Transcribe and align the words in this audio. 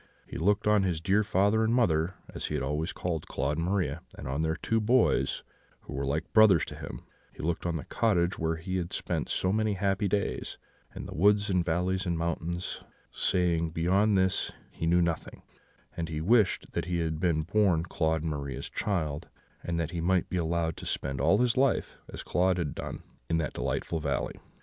He 0.25 0.39
looked 0.39 0.65
on 0.65 0.81
his 0.81 0.99
dear 0.99 1.23
father 1.23 1.63
and 1.63 1.75
mother, 1.75 2.15
as 2.33 2.47
he 2.47 2.59
always 2.59 2.91
called 2.91 3.27
Claude 3.27 3.57
and 3.59 3.67
Maria, 3.67 4.01
and 4.17 4.27
on 4.27 4.41
their 4.41 4.55
two 4.55 4.81
boys, 4.81 5.43
who 5.81 5.93
were 5.93 6.07
like 6.07 6.33
brothers 6.33 6.65
to 6.65 6.75
him; 6.75 7.01
he 7.31 7.43
looked 7.43 7.67
on 7.67 7.75
the 7.75 7.83
cottage 7.85 8.39
where 8.39 8.55
he 8.55 8.77
had 8.77 8.93
spent 8.93 9.29
so 9.29 9.53
many 9.53 9.73
happy 9.73 10.07
days, 10.07 10.57
and 10.91 11.07
the 11.07 11.13
woods 11.13 11.51
and 11.51 11.63
valleys 11.63 12.07
and 12.07 12.17
mountains, 12.17 12.81
saying, 13.11 13.69
beyond 13.69 14.17
this 14.17 14.51
he 14.71 14.87
knew 14.87 15.03
nothing; 15.03 15.43
and 15.95 16.09
he 16.09 16.19
wished 16.19 16.71
that 16.71 16.85
he 16.85 16.97
had 16.97 17.19
been 17.19 17.43
born 17.43 17.83
Claude 17.83 18.23
and 18.23 18.31
Maria's 18.31 18.71
child, 18.71 19.29
and 19.63 19.79
that 19.79 19.91
he 19.91 20.01
might 20.01 20.29
be 20.31 20.37
allowed 20.37 20.77
to 20.77 20.85
spend 20.87 21.21
all 21.21 21.37
his 21.37 21.55
life, 21.55 21.95
as 22.11 22.23
Claude 22.23 22.57
had 22.57 22.73
done, 22.73 23.03
in 23.29 23.37
that 23.37 23.53
delightful 23.53 23.99
valley. 23.99 24.39